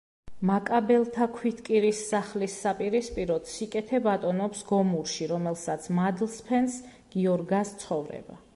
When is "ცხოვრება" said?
7.85-8.43